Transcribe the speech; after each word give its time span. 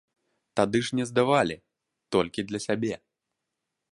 Тады 0.59 0.79
ж 0.87 0.97
не 0.99 1.05
здавалі, 1.09 1.57
толькі 2.17 2.45
для 2.49 2.59
сябе. 2.67 2.93